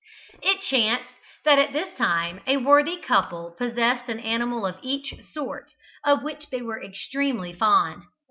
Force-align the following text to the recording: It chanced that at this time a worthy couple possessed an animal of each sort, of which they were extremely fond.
It 0.41 0.61
chanced 0.61 1.11
that 1.45 1.59
at 1.59 1.73
this 1.73 1.95
time 1.95 2.41
a 2.47 2.57
worthy 2.57 2.97
couple 2.97 3.53
possessed 3.55 4.09
an 4.09 4.19
animal 4.19 4.65
of 4.65 4.79
each 4.81 5.13
sort, 5.31 5.73
of 6.03 6.23
which 6.23 6.49
they 6.49 6.63
were 6.63 6.81
extremely 6.83 7.53
fond. 7.53 8.05